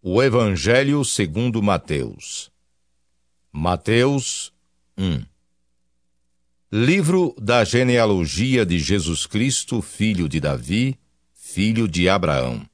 O 0.00 0.22
Evangelho 0.22 1.04
segundo 1.04 1.60
Mateus. 1.60 2.52
Mateus 3.50 4.52
1. 4.96 5.24
Livro 6.70 7.34
da 7.36 7.64
genealogia 7.64 8.64
de 8.64 8.78
Jesus 8.78 9.26
Cristo, 9.26 9.82
filho 9.82 10.28
de 10.28 10.38
Davi, 10.38 10.96
filho 11.34 11.88
de 11.88 12.08
Abraão. 12.08 12.64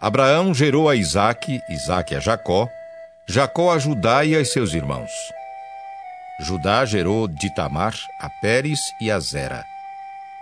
Abraão 0.00 0.52
gerou 0.52 0.88
a 0.88 0.96
Isaque, 0.96 1.60
Isaque 1.70 2.16
a 2.16 2.20
Jacó, 2.20 2.68
Jacó 3.28 3.70
a 3.70 3.78
Judá 3.78 4.24
e 4.24 4.34
a 4.34 4.44
seus 4.44 4.74
irmãos. 4.74 5.12
Judá 6.40 6.84
gerou 6.84 7.28
de 7.28 7.54
Tamar 7.54 7.94
a 8.18 8.28
Pérez 8.28 8.80
e 9.00 9.08
a 9.08 9.20
Zera. 9.20 9.64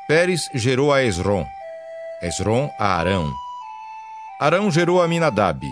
Pérez 0.08 0.48
gerou 0.54 0.90
a 0.90 1.02
Esrom, 1.02 1.44
Esrom 2.22 2.70
a 2.78 2.96
Arão. 2.96 3.30
Arão 4.38 4.70
gerou 4.70 5.00
a 5.00 5.08
Minadab, 5.08 5.66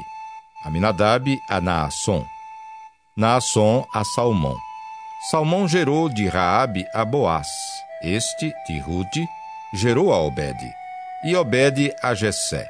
Aminadab 0.65 1.39
a 1.51 1.61
Naasson, 1.61 2.25
Naasson 3.15 3.87
a 3.93 4.03
Salmão. 4.03 4.57
Salmão 5.31 5.69
gerou 5.69 6.09
de 6.09 6.27
Raabe 6.27 6.87
a 6.95 7.05
Boaz. 7.05 7.47
Este, 8.03 8.53
de 8.67 8.79
Rude, 8.81 9.29
gerou 9.75 10.13
a 10.13 10.19
Obed, 10.19 10.59
e 11.25 11.37
Obed 11.37 11.93
a 12.03 12.15
Jessé. 12.15 12.67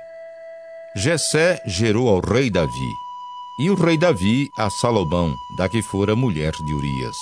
Jessé 0.97 1.63
gerou 1.65 2.09
ao 2.09 2.21
rei 2.21 2.51
Davi, 2.51 2.93
e 3.61 3.71
o 3.71 3.75
rei 3.77 3.97
Davi 3.97 4.49
a 4.59 4.69
Salomão, 4.71 5.33
da 5.57 5.69
que 5.69 5.81
fora 5.81 6.17
mulher 6.17 6.53
de 6.53 6.75
Urias. 6.75 7.17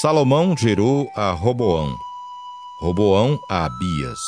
Salomão 0.00 0.56
gerou 0.56 1.10
a 1.16 1.32
Roboão, 1.32 1.96
Roboão 2.80 3.38
a 3.48 3.64
Abias, 3.64 4.20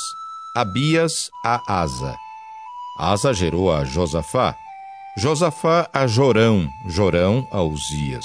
Abias 0.56 1.30
a 1.45 1.82
Asa. 1.82 2.23
Asa 2.96 3.34
gerou 3.34 3.72
a 3.72 3.84
Josafá, 3.84 4.56
Josafá 5.16 5.88
a 5.92 6.06
Jorão, 6.06 6.68
Jorão 6.86 7.46
a 7.50 7.60
Uzias. 7.60 8.24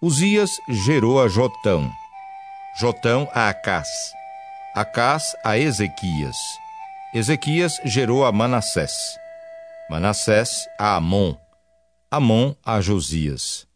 Uzias 0.00 0.60
gerou 0.68 1.20
a 1.20 1.26
Jotão, 1.26 1.90
Jotão 2.78 3.28
a 3.34 3.48
Acás, 3.48 3.88
Acás 4.76 5.34
a 5.44 5.58
Ezequias. 5.58 6.36
Ezequias 7.12 7.80
gerou 7.84 8.24
a 8.24 8.30
Manassés, 8.30 8.92
Manassés 9.90 10.68
a 10.78 10.94
Amon, 10.94 11.36
Amon 12.12 12.54
a 12.64 12.80
Josias. 12.80 13.66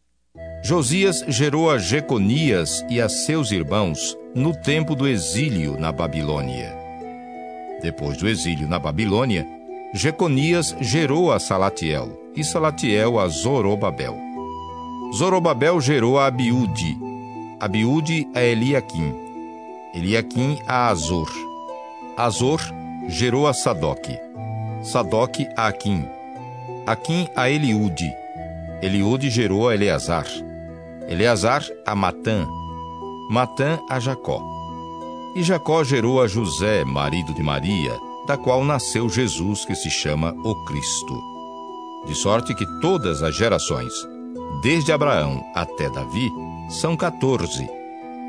Josias 0.63 1.25
gerou 1.27 1.71
a 1.71 1.79
Jeconias 1.79 2.85
e 2.89 3.01
a 3.01 3.09
seus 3.09 3.51
irmãos 3.51 4.17
no 4.33 4.53
tempo 4.63 4.95
do 4.95 5.09
exílio 5.09 5.77
na 5.77 5.91
Babilônia. 5.91 6.77
Depois 7.83 8.17
do 8.17 8.29
exílio 8.29 8.69
na 8.69 8.79
Babilônia, 8.79 9.58
Jeconias 9.95 10.77
gerou 10.81 11.33
a 11.33 11.39
Salatiel, 11.39 12.11
e 12.37 12.45
Salatiel 12.45 13.19
a 13.19 13.27
Zorobabel. 13.27 14.15
Zorobabel 15.17 15.81
gerou 15.81 16.19
a 16.19 16.27
Abiúde, 16.27 16.99
Abiúde 17.59 18.29
a 18.35 18.43
Eliaquim, 18.43 19.15
Eliaquim 19.95 20.59
a 20.67 20.89
Azor. 20.89 21.31
Azor 22.19 22.61
gerou 23.09 23.47
a 23.47 23.55
Sadoque, 23.55 24.19
Sadoque 24.83 25.49
a 25.57 25.69
Aquim, 25.69 26.07
Aquim 26.87 27.27
a 27.35 27.49
Eliúde, 27.49 28.13
Eliúde 28.83 29.31
gerou 29.31 29.71
a 29.71 29.75
Eleazar, 29.75 30.27
Eleazar 31.09 31.65
a 31.87 31.95
Matã, 31.95 32.47
Matã 33.31 33.79
a 33.89 33.99
Jacó. 33.99 34.43
E 35.35 35.43
Jacó 35.43 35.83
gerou 35.83 36.21
a 36.21 36.29
José, 36.29 36.85
marido 36.85 37.33
de 37.33 37.43
Maria, 37.43 38.08
da 38.29 38.37
qual 38.37 38.63
nasceu 38.63 39.09
Jesus, 39.09 39.65
que 39.65 39.75
se 39.75 39.91
chama 39.91 40.35
o 40.45 40.55
Cristo. 40.67 41.19
De 42.07 42.15
sorte 42.15 42.55
que 42.55 42.67
todas 42.83 43.23
as 43.23 43.35
gerações, 43.35 43.91
desde 44.63 44.93
Abraão 44.93 45.43
até 45.55 45.89
Davi, 45.89 46.31
são 46.69 46.95
14. 46.95 47.67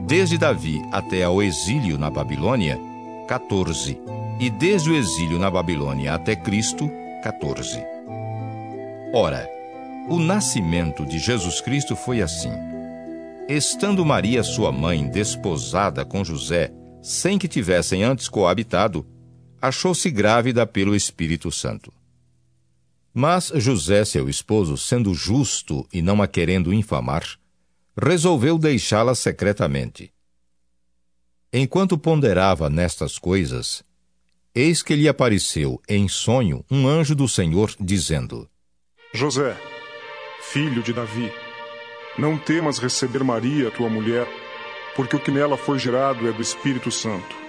Desde 0.08 0.38
Davi 0.38 0.82
até 0.90 1.24
ao 1.24 1.44
exílio 1.44 1.98
na 1.98 2.10
Babilônia, 2.10 2.80
14. 3.28 4.02
E 4.40 4.50
desde 4.50 4.90
o 4.90 4.96
exílio 4.96 5.38
na 5.38 5.52
Babilônia 5.52 6.14
até 6.14 6.34
Cristo, 6.34 6.90
14. 7.22 7.84
Ora, 9.14 9.50
o 10.08 10.18
nascimento 10.18 11.06
de 11.06 11.20
Jesus 11.20 11.60
Cristo 11.60 11.94
foi 11.98 12.22
assim. 12.22 12.52
Estando 13.50 14.06
Maria, 14.06 14.44
sua 14.44 14.72
mãe, 14.72 15.10
desposada 15.10 16.06
com 16.06 16.24
José, 16.24 16.72
sem 17.02 17.38
que 17.38 17.50
tivessem 17.50 18.04
antes 18.04 18.30
coabitado, 18.30 19.06
achou-se 19.62 20.10
grávida 20.10 20.66
pelo 20.66 20.96
Espírito 20.96 21.52
Santo. 21.52 21.92
Mas 23.14 23.52
José, 23.56 24.06
seu 24.06 24.30
esposo, 24.30 24.78
sendo 24.78 25.14
justo 25.14 25.88
e 25.92 26.02
não 26.02 26.22
a 26.22 26.28
querendo 26.28 26.74
infamar, 26.74 27.24
resolveu 28.02 28.58
deixá-la 28.58 29.16
secretamente. 29.16 30.14
Enquanto 31.52 31.98
ponderava 31.98 32.70
nestas 32.70 33.18
coisas, 33.18 33.84
eis 34.54 34.84
que 34.84 34.96
lhe 34.96 35.08
apareceu 35.08 35.82
em 35.90 36.08
sonho 36.08 36.64
um 36.70 36.88
anjo 36.88 37.16
do 37.16 37.28
Senhor, 37.28 37.74
dizendo: 37.80 38.48
José, 39.14 39.58
filho 40.42 40.84
de 40.84 40.94
Davi, 40.94 41.32
não 42.18 42.38
temas 42.38 42.78
receber 42.78 43.24
Maria, 43.24 43.72
tua 43.72 43.90
mulher, 43.90 44.28
porque 44.96 45.16
o 45.16 45.20
que 45.20 45.32
nela 45.32 45.58
foi 45.58 45.80
gerado 45.80 46.28
é 46.28 46.32
do 46.32 46.42
Espírito 46.42 46.92
Santo. 46.92 47.49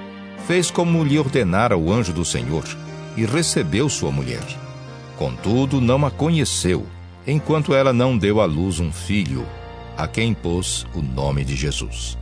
fez 0.47 0.71
como 0.71 1.03
lhe 1.03 1.17
ordenara 1.17 1.77
o 1.77 1.91
anjo 1.91 2.13
do 2.13 2.25
Senhor 2.25 2.63
e 3.15 3.25
recebeu 3.25 3.89
sua 3.89 4.11
mulher. 4.11 4.43
Contudo, 5.17 5.79
não 5.79 6.05
a 6.05 6.11
conheceu, 6.11 6.85
enquanto 7.27 7.73
ela 7.73 7.93
não 7.93 8.17
deu 8.17 8.41
à 8.41 8.45
luz 8.45 8.79
um 8.79 8.91
filho, 8.91 9.45
a 9.97 10.07
quem 10.07 10.33
pôs 10.33 10.85
o 10.93 11.01
nome 11.01 11.43
de 11.43 11.55
Jesus. 11.55 12.17